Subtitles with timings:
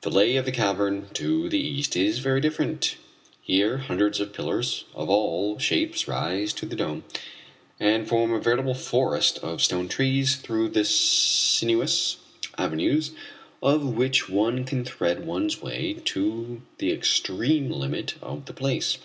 [0.00, 2.96] The lay of the cavern to the east is very different.
[3.42, 7.04] Here hundreds of pillars of all shapes rise to the dome,
[7.78, 12.16] and form a veritable forest of stone trees through the sinuous
[12.56, 13.10] avenues
[13.62, 18.96] of which one can thread one's way to the extreme limit of the place.